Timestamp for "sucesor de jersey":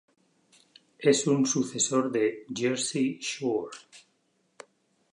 1.45-3.19